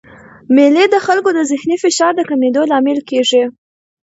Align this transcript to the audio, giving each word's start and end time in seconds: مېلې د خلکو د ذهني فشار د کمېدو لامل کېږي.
مېلې 0.55 0.85
د 0.89 0.95
خلکو 1.05 1.29
د 1.33 1.39
ذهني 1.51 1.75
فشار 1.83 2.11
د 2.17 2.21
کمېدو 2.29 2.61
لامل 2.71 2.99
کېږي. 3.09 3.43